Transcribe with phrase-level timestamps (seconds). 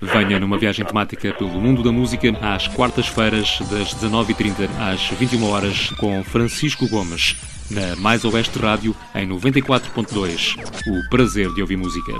[0.00, 5.90] Venha numa viagem temática pelo mundo da música às quartas-feiras, das 19h30 às 21 horas
[5.98, 7.36] com Francisco Gomes,
[7.70, 10.56] na Mais Oeste Rádio, em 94.2.
[10.86, 12.12] O prazer de ouvir música.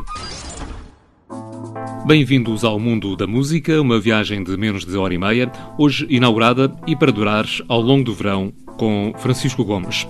[2.07, 6.75] Bem-vindos ao mundo da música, uma viagem de menos de hora e meia, hoje inaugurada
[6.87, 10.07] e para durar ao longo do verão com Francisco Gomes.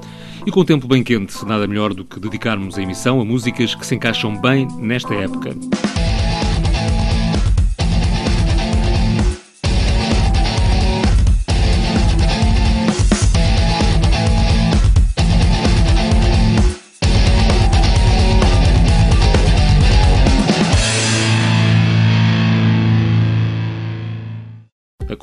[0.47, 3.75] E com o tempo bem quente, nada melhor do que dedicarmos a emissão a músicas
[3.75, 5.57] que se encaixam bem nesta época.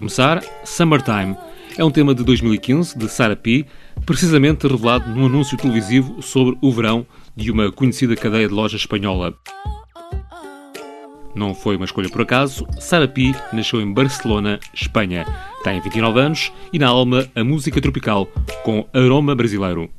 [0.03, 1.37] Começar, Summertime.
[1.77, 3.65] É um tema de 2015, de Sarah P.,
[4.05, 9.33] precisamente revelado num anúncio televisivo sobre o verão de uma conhecida cadeia de lojas espanhola.
[11.33, 13.33] Não foi uma escolha por acaso, Sarah P.
[13.53, 15.25] nasceu em Barcelona, Espanha.
[15.63, 18.27] Tem 29 anos e na alma a música tropical
[18.65, 19.89] com aroma brasileiro.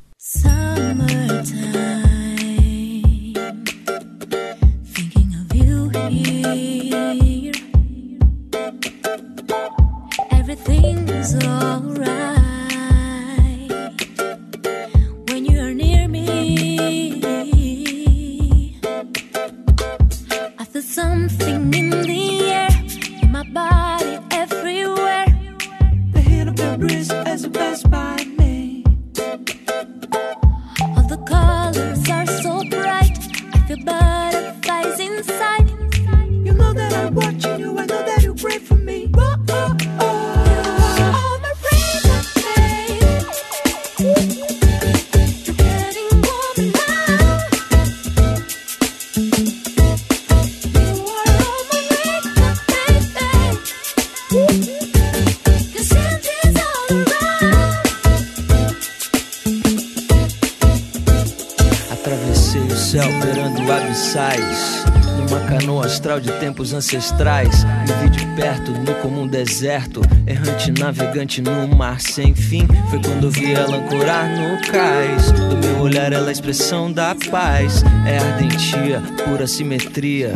[66.20, 67.64] De tempos ancestrais.
[67.64, 72.66] Me vi de perto no comum deserto, errante navegante no mar sem fim.
[72.90, 75.32] Foi quando vi ela ancorar no cais.
[75.32, 77.82] Do meu olhar, ela é a expressão da paz.
[78.06, 80.34] É ardentia, pura simetria.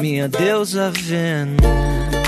[0.00, 2.21] Minha deusa Vênus.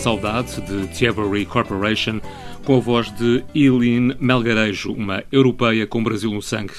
[0.00, 2.20] Saudade, de Thievery Corporation,
[2.64, 6.72] com a voz de Eileen Melgarejo, uma europeia com Brasil no sangue.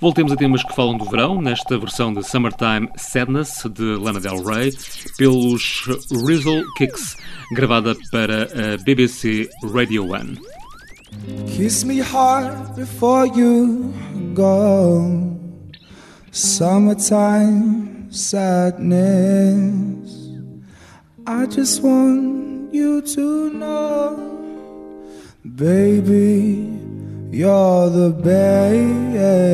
[0.00, 4.42] Voltemos a temas que falam do verão, nesta versão de Summertime Sadness de Lana Del
[4.42, 4.72] Rey,
[5.18, 5.84] pelos
[6.26, 7.16] Rizzle Kicks,
[7.52, 10.36] gravada para a BBC Radio 1.
[11.54, 13.92] Kiss me hard before you
[14.34, 15.37] go.
[16.38, 19.50] Summertime sadness.
[21.26, 24.16] I just want you to know,
[25.56, 26.78] baby.
[27.32, 29.48] You're the best.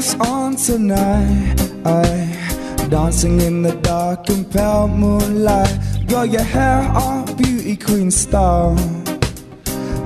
[0.00, 1.56] Dress on tonight.
[1.84, 5.78] I dancing in the dark and pale moonlight.
[6.06, 8.76] Got your hair all beauty queen style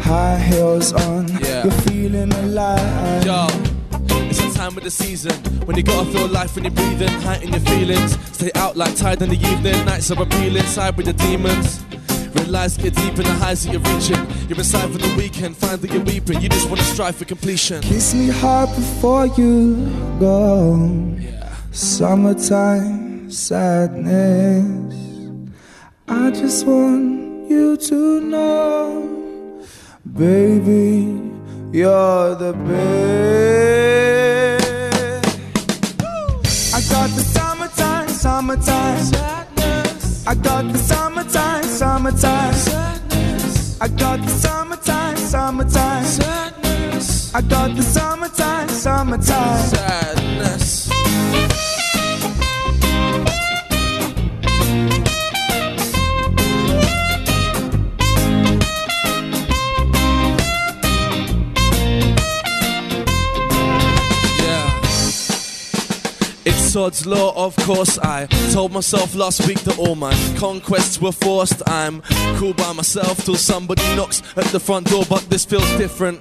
[0.01, 1.29] high heels on.
[1.29, 1.65] Yeah.
[1.65, 3.25] You're feeling alive.
[3.25, 3.47] Yo.
[4.29, 5.33] It's the time of the season
[5.67, 8.19] when you gotta feel life when you're breathing, heighten your feelings.
[8.33, 11.85] Stay out like tide in the evening, nights are appealing, side with the demons.
[12.35, 14.49] Realize get deep in the highs that you're reaching.
[14.49, 16.41] You're inside for the weekend, that you're weeping.
[16.41, 17.83] You just wanna strive for completion.
[17.83, 19.87] Kiss me hard before you
[20.19, 20.77] go.
[21.19, 21.55] Yeah.
[21.73, 24.95] Summertime sadness.
[26.09, 29.15] I just want you to know
[30.13, 31.19] Baby,
[31.73, 32.85] you're the best.
[36.75, 40.27] I got the summertime, summertime sadness.
[40.27, 41.04] I got the summertime,
[41.85, 42.55] summertime.
[43.79, 47.35] I got the summertime, summertime sadness.
[47.35, 50.89] I got the summertime, summertime sadness.
[66.75, 71.63] Sod's law, of course I told myself last week that all my conquests were forced.
[71.69, 72.03] I'm
[72.37, 76.21] cool by myself till somebody knocks at the front door, but this feels different.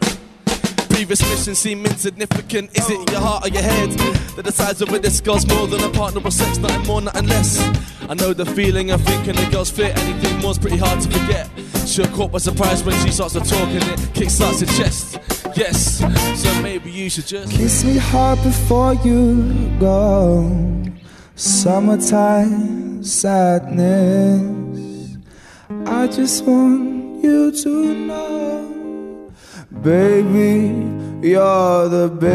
[0.94, 2.70] Previous missions seem insignificant.
[2.78, 3.90] Is it your heart or your head
[4.36, 6.60] that decides whether this girl's more than a partner or sex?
[6.60, 7.60] Nothing more, nothing less.
[8.08, 9.98] I know the feeling of thinking the girl's fit.
[9.98, 11.50] Anything more's pretty hard to forget.
[11.88, 15.18] Sure caught by surprise when she starts to talk and it kicks kickstarts your chest.
[15.56, 15.98] Yes,
[16.42, 19.44] so maybe you should just kiss me hard before you
[19.80, 20.50] go.
[21.36, 25.18] Summertime sadness.
[25.88, 28.63] I just want you to know,
[29.84, 32.34] baby, you're the best.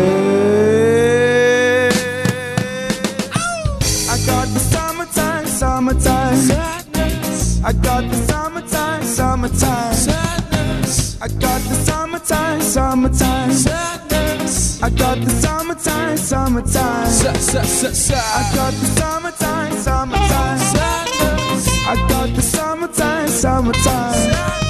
[4.11, 7.64] I got the summertime, summertime sadness.
[7.64, 11.21] I got the summertime, summertime sadness.
[11.23, 14.83] I got the summertime, summertime sadness.
[14.83, 17.07] I got the summertime, summertime.
[17.09, 18.14] Sa, sa, sa, sa.
[18.14, 21.67] I got the summertime, summertime sadness.
[21.88, 24.67] I got the summertime, summertime sadness.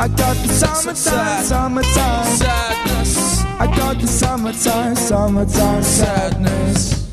[0.00, 3.44] I got the summertime, summertime sadness.
[3.60, 7.06] I got the summertime, summertime sadness.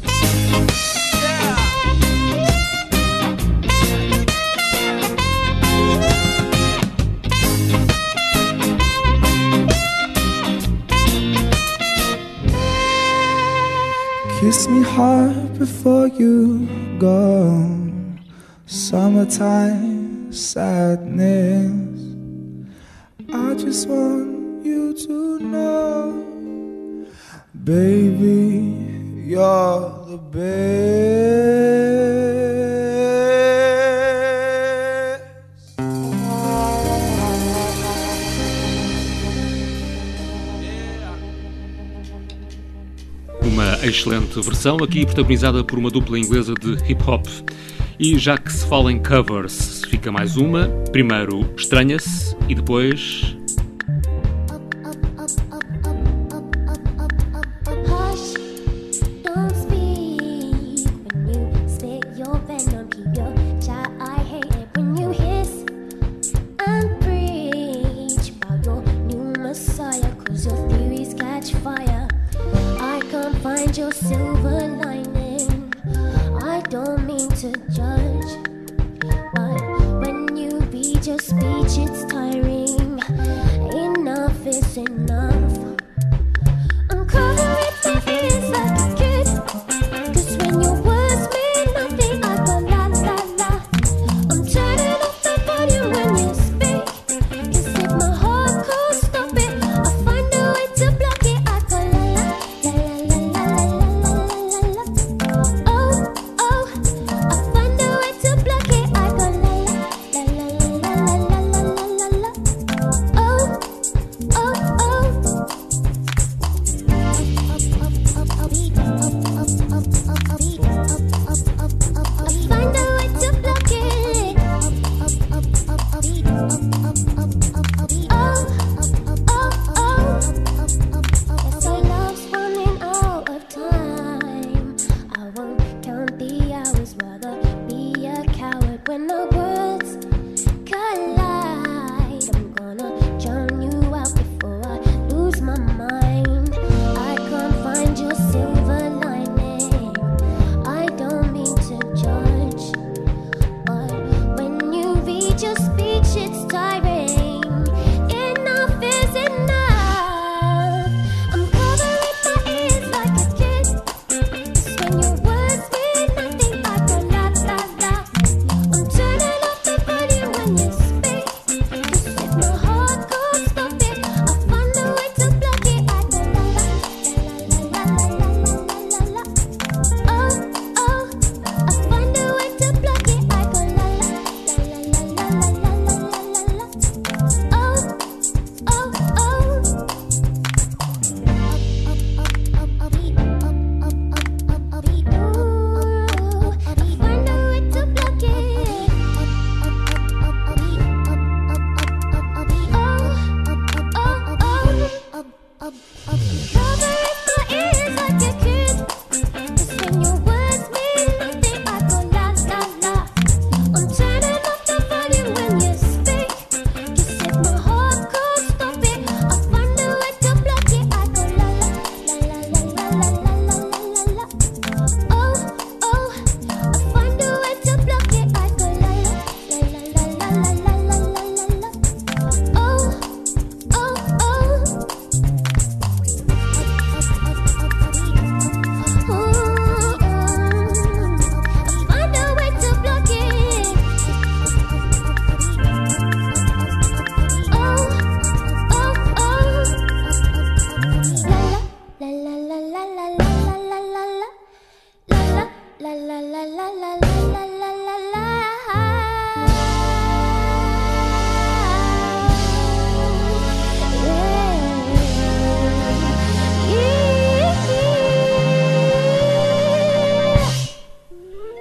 [14.39, 17.67] Kiss me hard before you go.
[18.65, 22.06] Summertime sadness.
[23.33, 27.05] I just want you to know,
[27.63, 31.67] baby, you're the best.
[43.87, 47.25] excelente versão, aqui protagonizada por uma dupla inglesa de hip hop.
[47.99, 50.67] E já que se fala em covers, mais uma.
[50.91, 53.36] Primeiro estranha-se e depois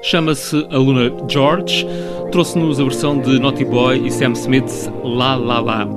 [0.07, 1.85] Chama-se a Luna George.
[2.31, 5.89] Trouxe-nos a versão de Naughty Boy e Sam Smith's La La La.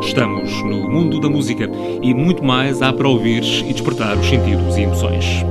[0.00, 1.68] Estamos no mundo da música
[2.00, 5.44] e muito mais há para ouvir e despertar os sentidos e emoções.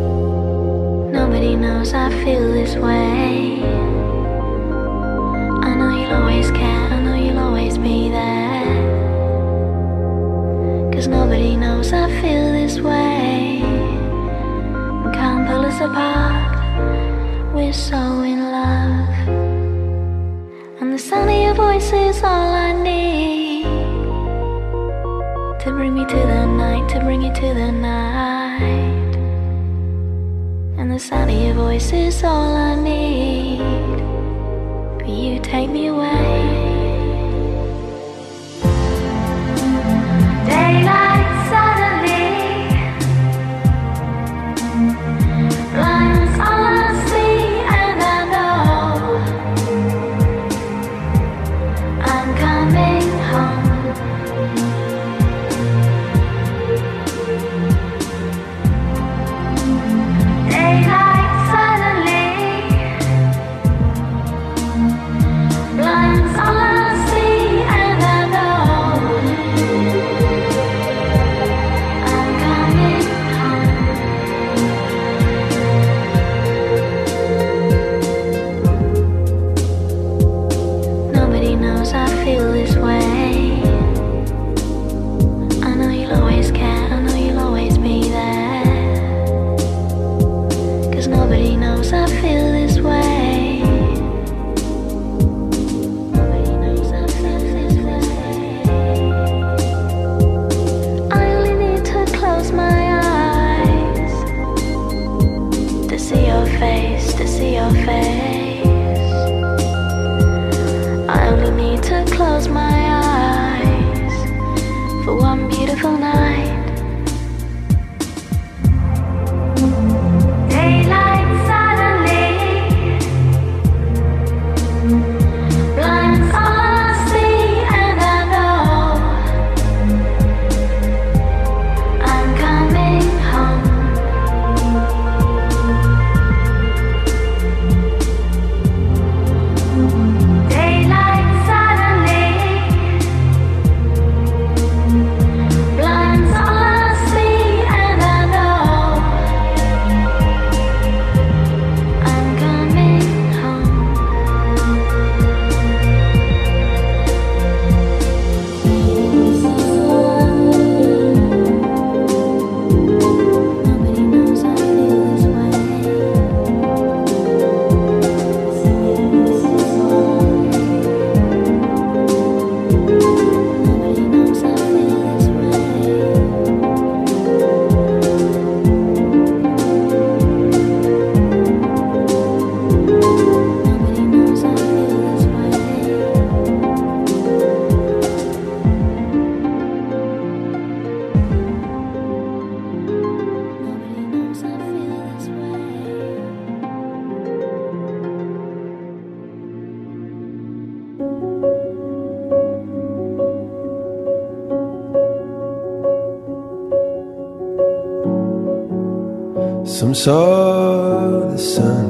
[210.03, 211.85] saw the sun.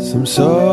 [0.00, 0.69] Some saw.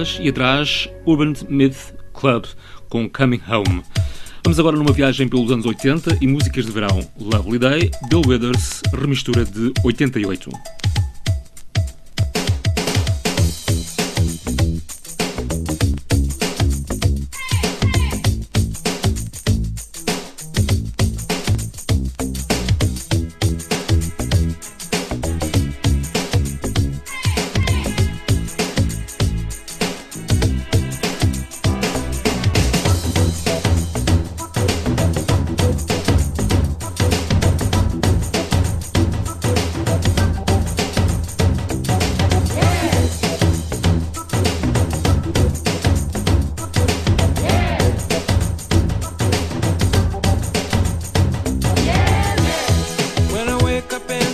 [0.00, 2.44] Atlas e atrás Urban Myth Club
[2.88, 3.82] com Coming Home.
[4.42, 7.06] Vamos agora numa viagem pelos anos 80 e músicas de verão.
[7.20, 10.79] Lovely Day, Bill Withers, remistura de 88.
[53.92, 54.29] up in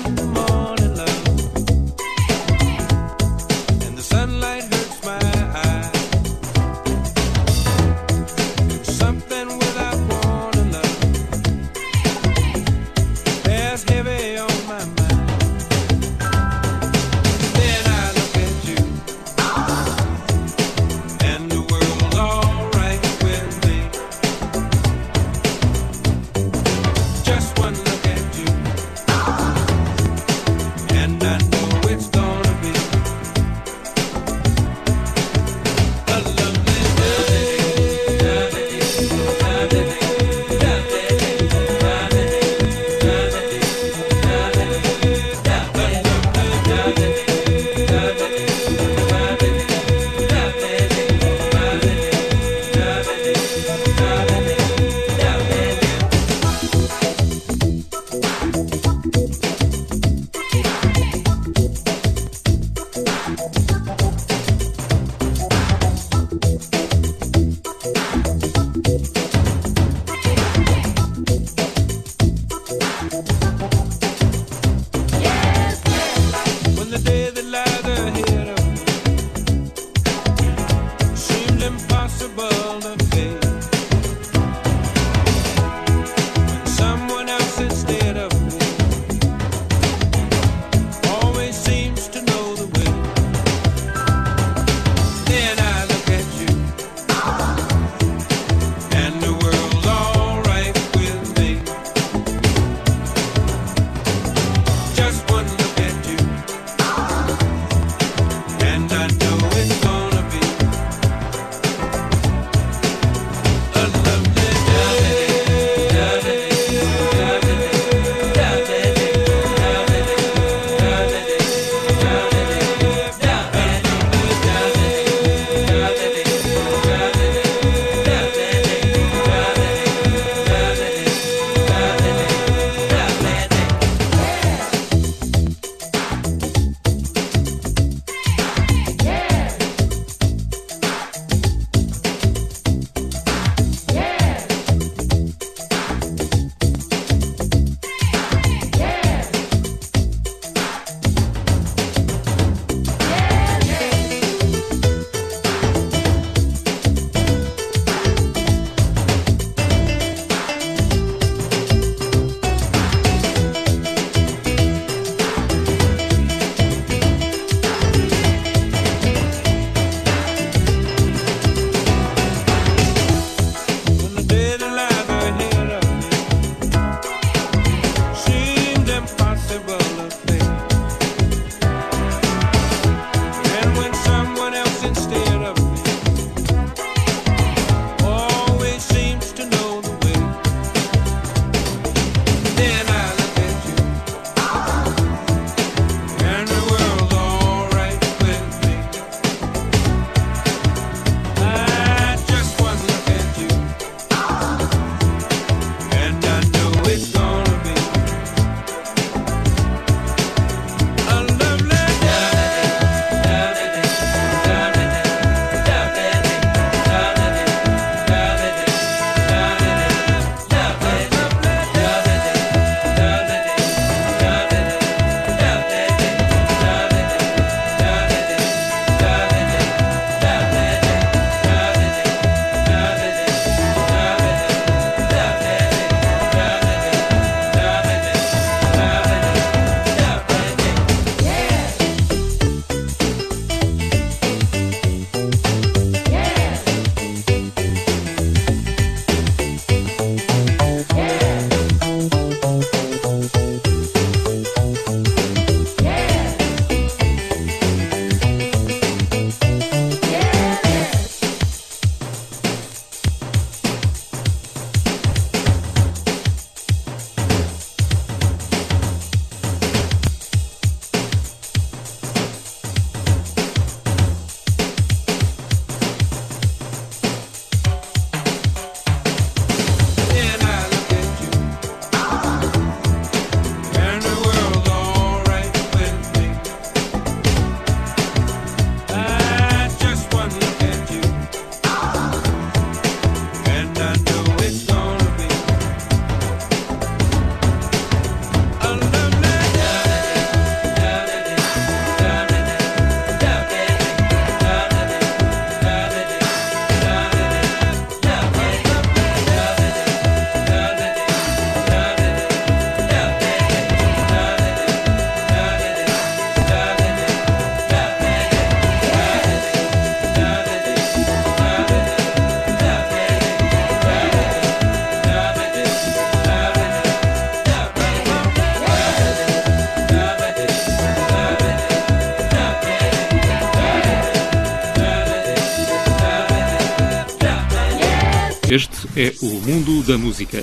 [338.97, 340.43] é o mundo da música.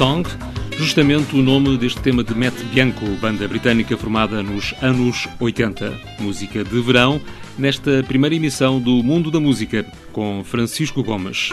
[0.00, 0.26] Song,
[0.78, 5.92] justamente o nome deste tema de Matt Bianco, banda britânica formada nos anos 80.
[6.18, 7.20] Música de verão,
[7.58, 11.50] nesta primeira emissão do Mundo da Música, com Francisco Gomes.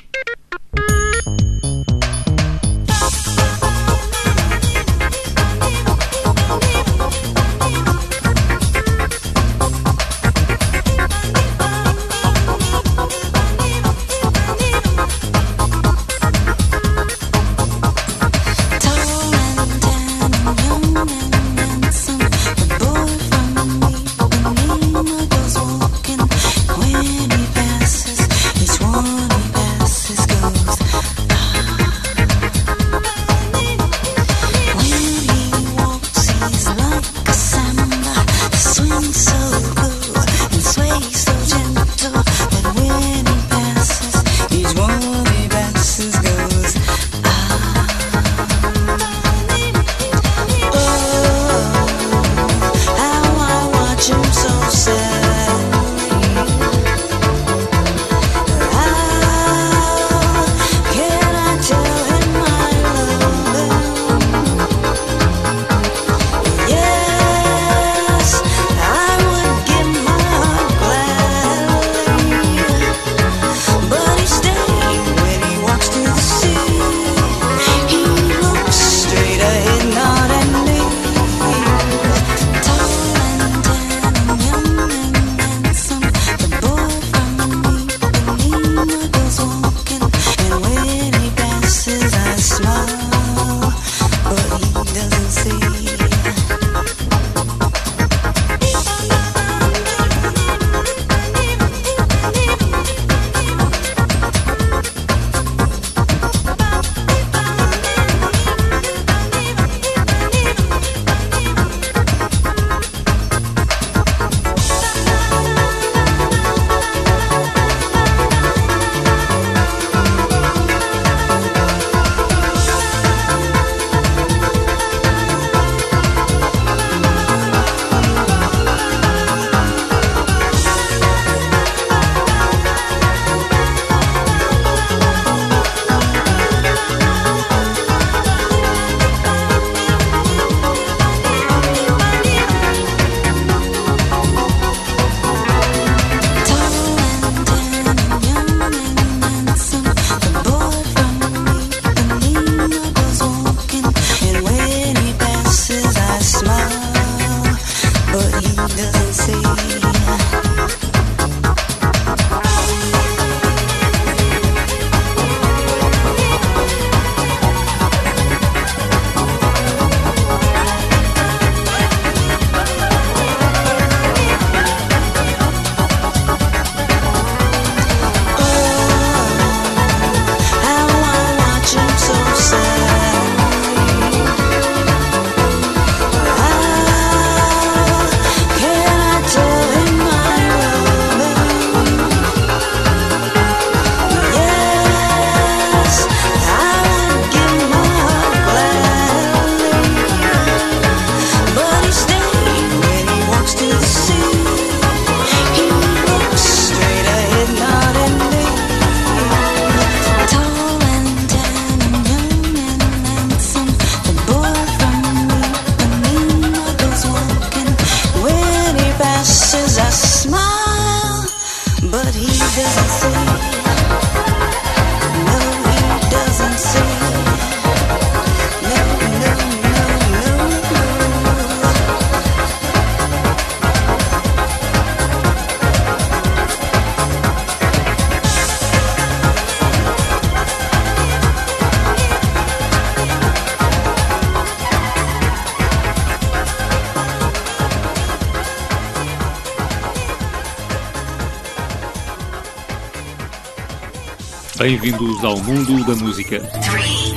[254.57, 256.39] Bem-vindos ao mundo da música.
[256.39, 257.13] Three,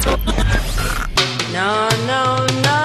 [0.00, 0.16] two,
[1.52, 2.79] no, no, no.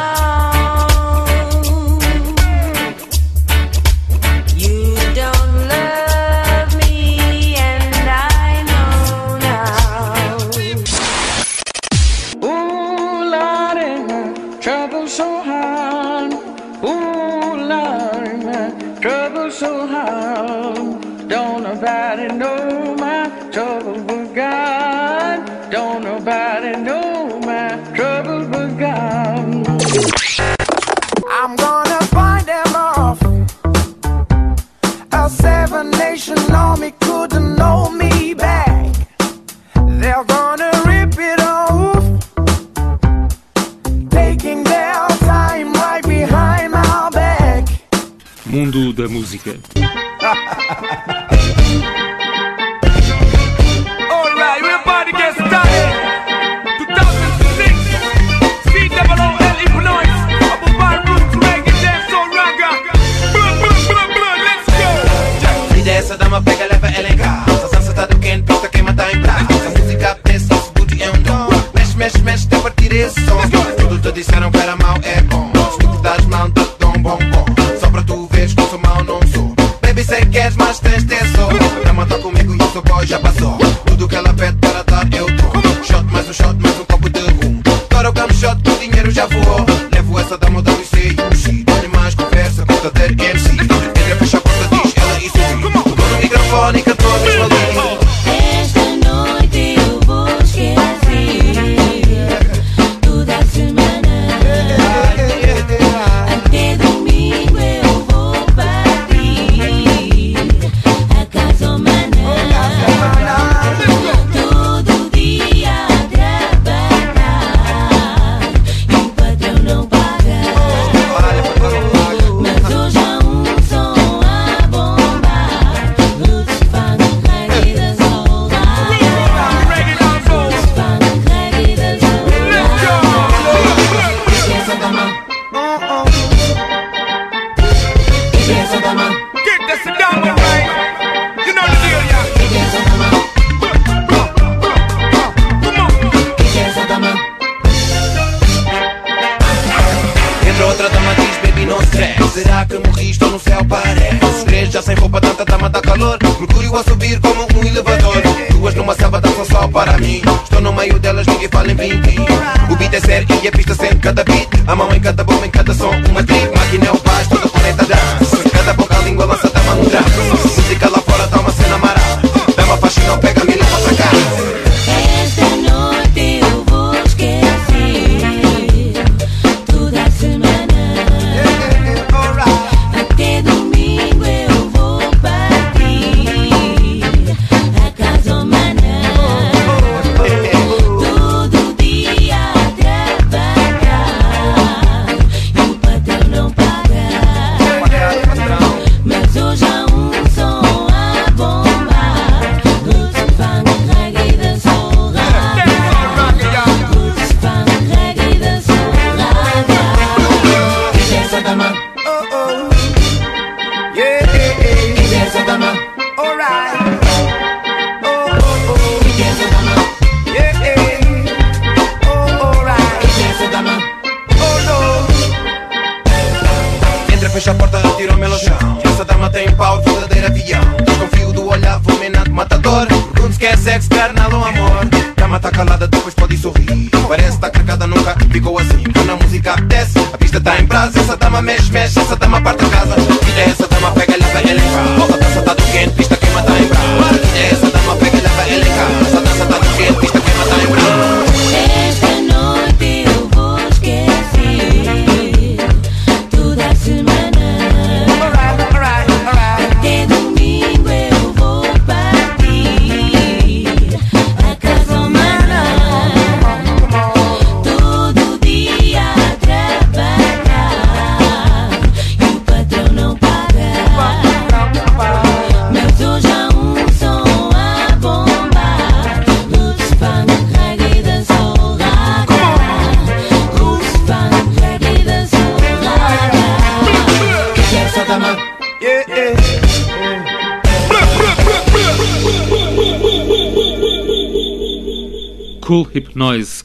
[295.75, 295.89] Cool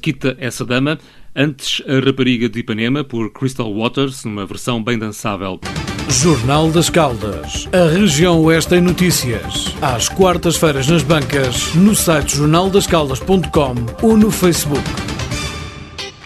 [0.00, 0.96] quita essa dama,
[1.34, 5.58] antes a rapariga de Ipanema por Crystal Waters, numa versão bem dançável.
[6.08, 7.68] Jornal das Caldas.
[7.72, 9.74] A região Oeste em notícias.
[9.82, 14.84] Às quartas-feiras nas bancas, no site jornaldascaldas.com ou no Facebook.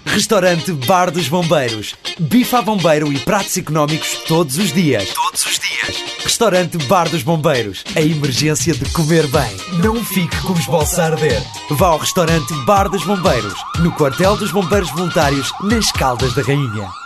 [0.06, 1.94] Restaurante Bar dos Bombeiros.
[2.18, 5.08] Bife a bombeiro e pratos económicos todos os dias.
[5.08, 6.04] Todos os dias.
[6.22, 7.84] Restaurante Bar dos Bombeiros.
[7.96, 9.56] A emergência de comer bem.
[9.82, 11.42] Não fique com os bolsos a arder.
[11.70, 17.03] Vá ao restaurante Bar dos Bombeiros, no quartel dos Bombeiros Voluntários, nas Caldas da Rainha.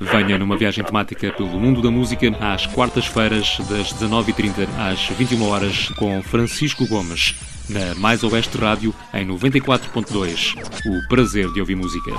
[0.00, 5.88] Venha numa viagem temática pelo mundo da música às quartas-feiras, das 19h30 às 21 horas
[5.90, 7.34] com Francisco Gomes,
[7.68, 10.54] na Mais Oeste Rádio, em 94.2.
[10.86, 12.12] O prazer de ouvir música.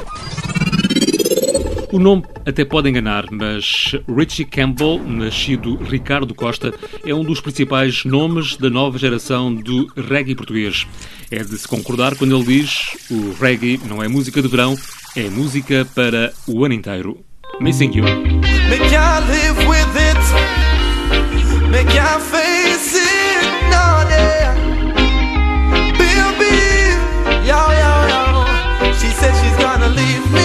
[1.92, 6.72] O nome até pode enganar, mas Richie Campbell, nascido Ricardo Costa,
[7.04, 10.86] é um dos principais nomes da nova geração do reggae português.
[11.32, 14.78] É de se concordar quando ele diz: o reggae não é música de verão,
[15.16, 17.26] é música para o ano inteiro.
[17.62, 18.02] Missing You.
[18.02, 20.22] Make I live with it.
[21.70, 23.44] Make I face it.
[23.70, 24.56] No, yeah.
[25.94, 26.58] Baby,
[27.46, 28.94] yo, yo, yo.
[28.94, 30.41] She said she's gonna leave me.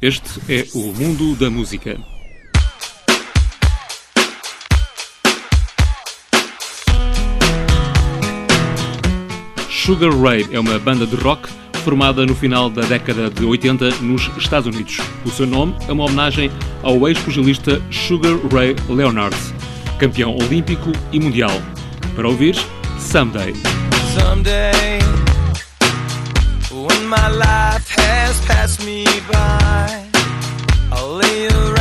[0.00, 1.98] Este é o mundo da música.
[9.68, 11.48] Sugar Ray é uma banda de rock
[11.82, 14.98] formada no final da década de 80 nos Estados Unidos.
[15.24, 16.48] O seu nome é uma homenagem
[16.84, 19.36] ao ex-pugilista Sugar Ray Leonard,
[19.98, 21.60] campeão olímpico e mundial.
[22.14, 22.54] Para ouvir,
[23.00, 23.52] Someday.
[24.14, 25.00] Someday
[26.70, 27.77] when my life
[28.08, 30.06] has passed me by.
[30.92, 31.77] I'll lay around.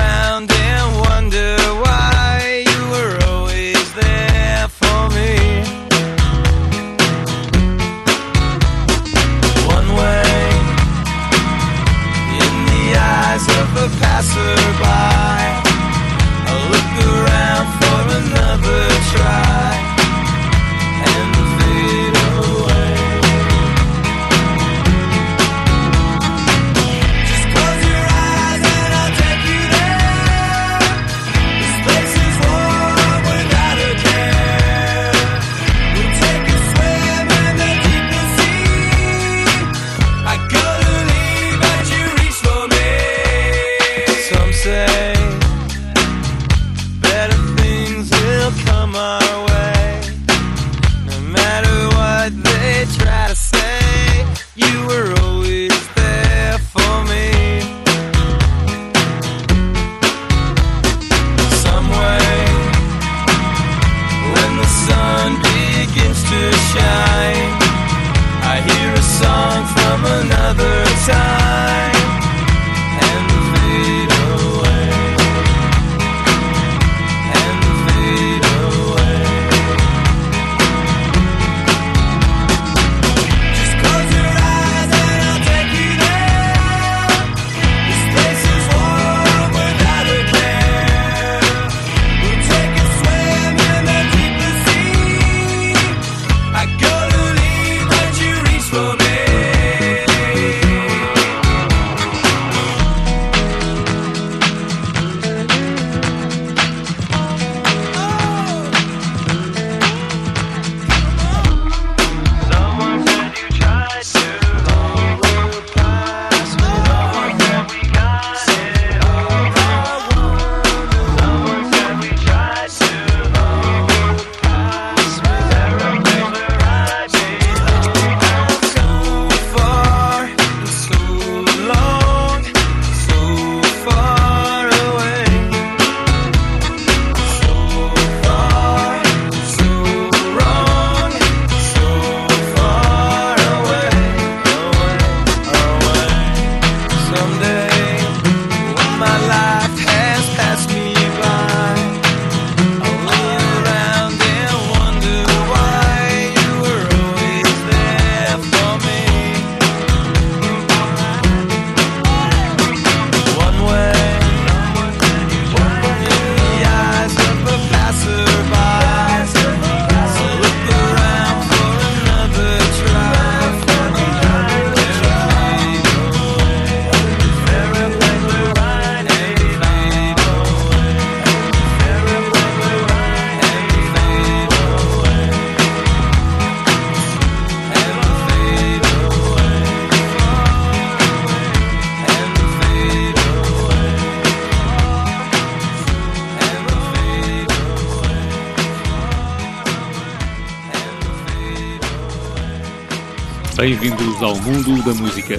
[203.67, 205.37] Bem-vindos ao mundo da música.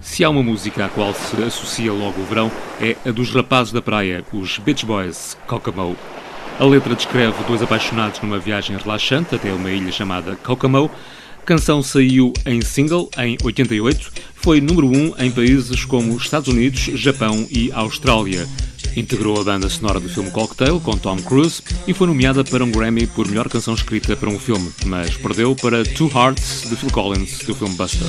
[0.00, 3.72] Se há uma música à qual se associa logo o verão, é a dos rapazes
[3.72, 5.96] da praia, os Beach Boys, Kokomo.
[6.58, 10.90] A letra descreve dois apaixonados numa viagem relaxante até uma ilha chamada Kokomo.
[11.40, 16.80] A canção saiu em single em 88, foi número 1 em países como Estados Unidos,
[17.00, 18.46] Japão e Austrália.
[18.96, 22.70] Integrou a banda sonora do filme Cocktail com Tom Cruise e foi nomeada para um
[22.70, 26.90] Grammy por melhor canção escrita para um filme, mas perdeu para Two Hearts de Phil
[26.90, 28.06] Collins do filme Buster.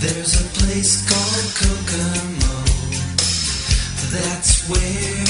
[0.00, 2.64] There's a place called Kokomo.
[4.12, 5.23] That's where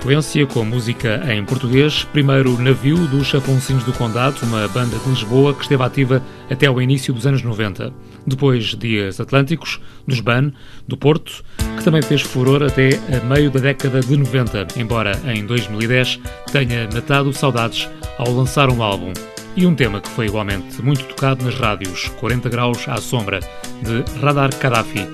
[0.00, 2.04] sequência com música em português.
[2.04, 6.80] Primeiro, Navio dos Chafoncinhos do Condado, uma banda de Lisboa que esteve ativa até ao
[6.80, 7.92] início dos anos 90.
[8.26, 9.78] Depois, Dias Atlânticos,
[10.08, 10.52] dos BAN,
[10.88, 11.44] do Porto,
[11.76, 16.18] que também fez furor até a meio da década de 90, embora em 2010
[16.50, 17.86] tenha matado saudades
[18.16, 19.12] ao lançar um álbum.
[19.54, 23.40] E um tema que foi igualmente muito tocado nas rádios, 40 graus à sombra,
[23.82, 25.06] de Radar Gaddafi.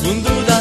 [0.00, 0.57] Fundo da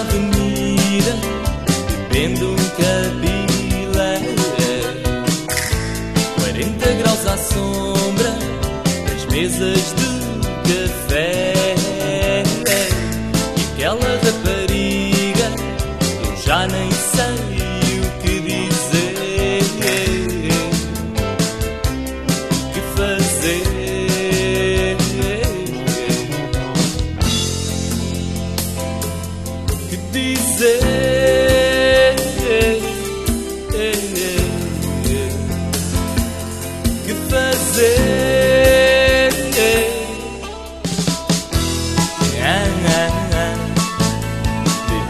[9.59, 9.96] message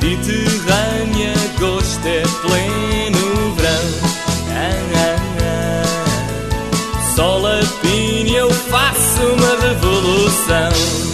[0.08, 3.90] Mediterrânea, gosto é pleno verão.
[4.50, 7.14] Ah, ah, ah.
[7.14, 7.60] Sol a
[8.34, 11.07] eu faço uma revolução.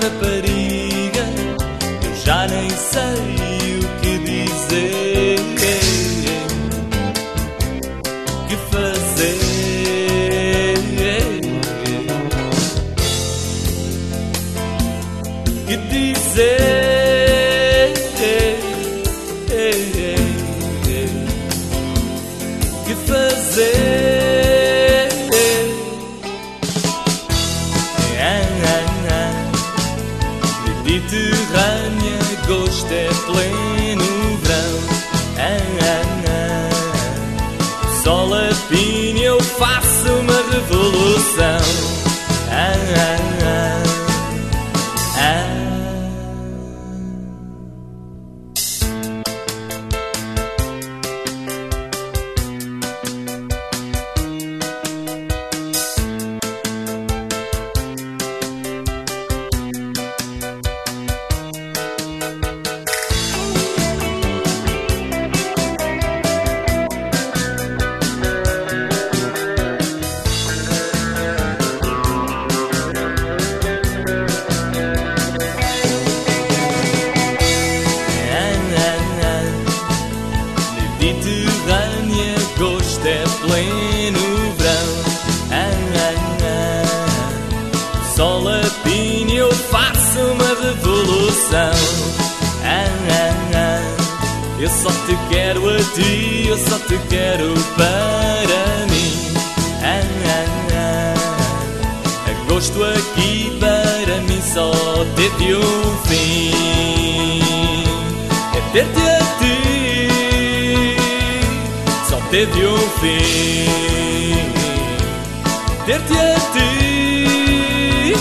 [0.00, 0.39] Aquela rapariga,
[40.68, 41.29] faço
[115.90, 118.14] Ter-te a ti,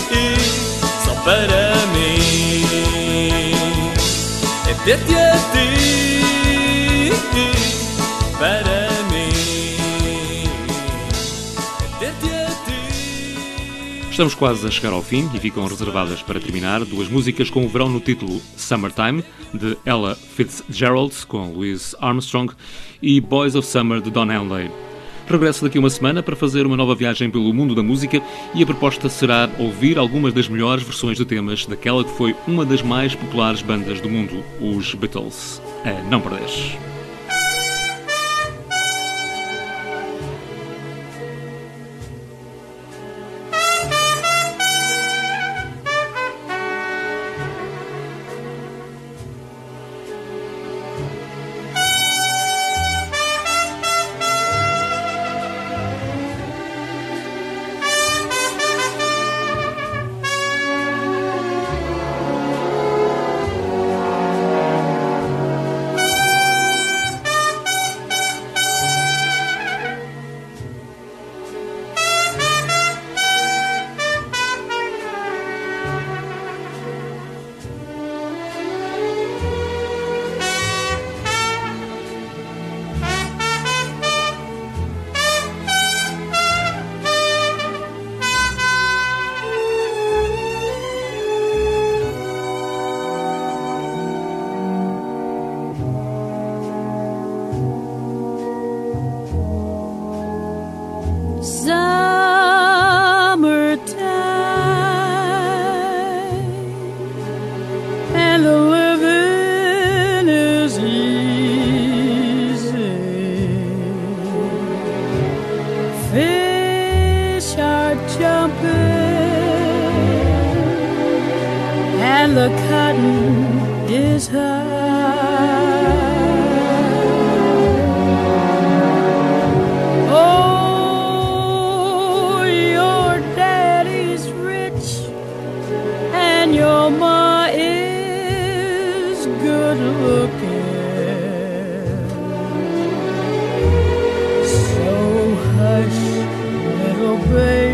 [1.06, 2.64] só para mim.
[4.68, 7.12] É ter-te a ti,
[8.40, 8.72] para.
[8.72, 8.90] É.
[14.10, 17.70] Estamos quase a chegar ao fim e ficam reservadas para terminar duas músicas com o
[17.70, 19.24] verão no título Summertime,
[19.54, 22.52] de Ella Fitzgerald, com Louis Armstrong,
[23.00, 24.89] e Boys of Summer, de Don Henley.
[25.30, 28.20] Regresso daqui uma semana para fazer uma nova viagem pelo mundo da música
[28.56, 32.66] e a proposta será ouvir algumas das melhores versões de temas daquela que foi uma
[32.66, 35.62] das mais populares bandas do mundo, os Beatles.
[35.86, 36.89] A não perderes.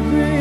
[0.01, 0.34] Baby,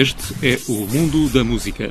[0.00, 1.90] Este é o mundo da música.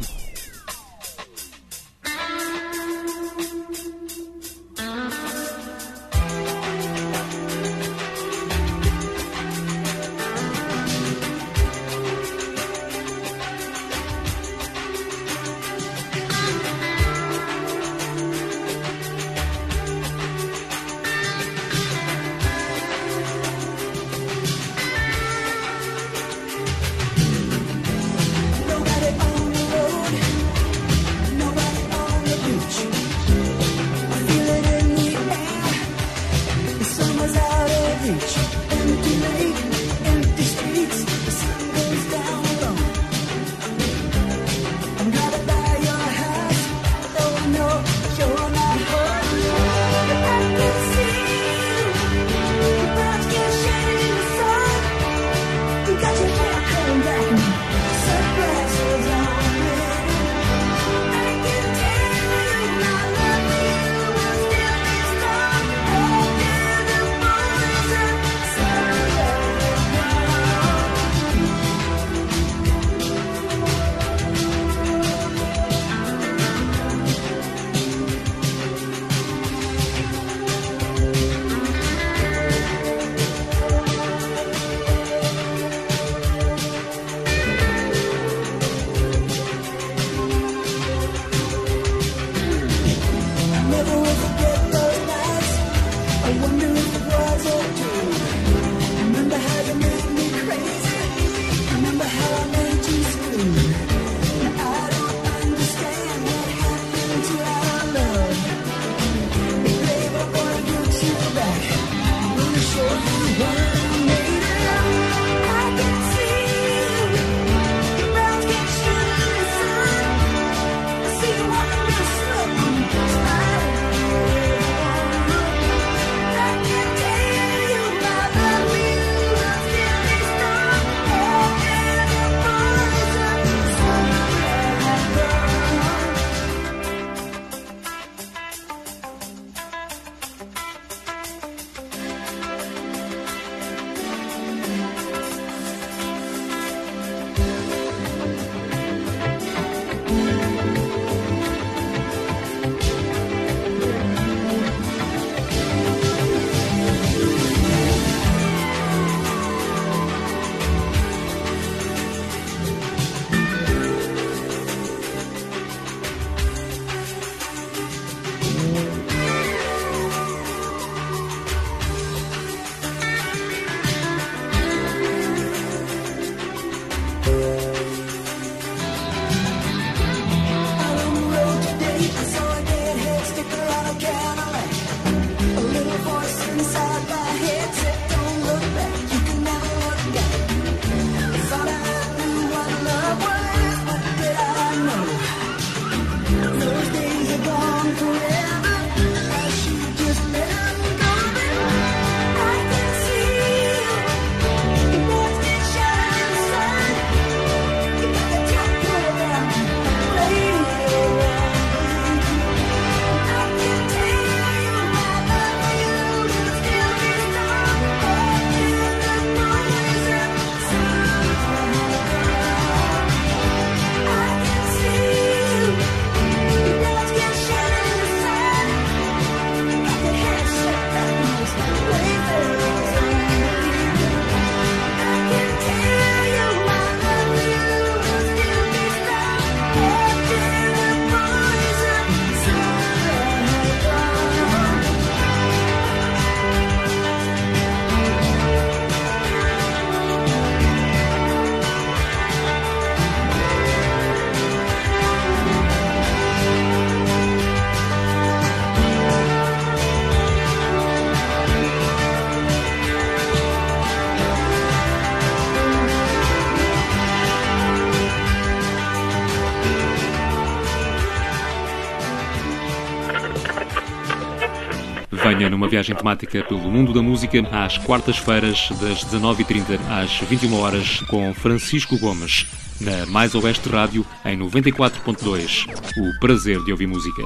[275.59, 281.33] Numa viagem temática pelo mundo da música às quartas-feiras, das 19h30 às 21 horas com
[281.33, 282.45] Francisco Gomes,
[282.79, 285.65] na Mais Oeste Rádio, em 94.2.
[285.97, 287.23] O prazer de ouvir música.